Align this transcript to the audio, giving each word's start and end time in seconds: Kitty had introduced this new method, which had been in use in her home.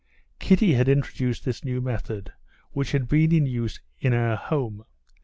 Kitty 0.39 0.73
had 0.73 0.89
introduced 0.89 1.45
this 1.45 1.63
new 1.63 1.79
method, 1.79 2.33
which 2.71 2.91
had 2.91 3.07
been 3.07 3.31
in 3.31 3.45
use 3.45 3.79
in 3.99 4.13
her 4.13 4.35
home. 4.35 4.83